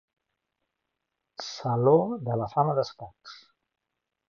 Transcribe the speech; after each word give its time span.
Saló 1.49 1.95
de 2.31 2.39
la 2.45 2.49
fama 2.57 2.77
d'escacs. 2.81 3.39